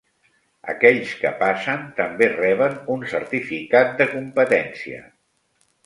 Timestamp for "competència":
4.19-5.09